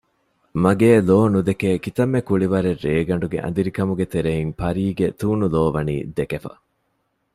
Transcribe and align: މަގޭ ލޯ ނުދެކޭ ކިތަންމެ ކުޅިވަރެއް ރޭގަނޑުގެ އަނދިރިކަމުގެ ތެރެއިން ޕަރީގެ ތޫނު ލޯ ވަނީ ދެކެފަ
މަގޭ 0.63 0.89
ލޯ 1.07 1.19
ނުދެކޭ 1.33 1.69
ކިތަންމެ 1.83 2.19
ކުޅިވަރެއް 2.27 2.81
ރޭގަނޑުގެ 2.85 3.39
އަނދިރިކަމުގެ 3.43 4.05
ތެރެއިން 4.13 4.51
ޕަރީގެ 4.59 5.07
ތޫނު 5.19 5.45
ލޯ 5.53 5.63
ވަނީ 5.75 5.95
ދެކެފަ 6.17 6.51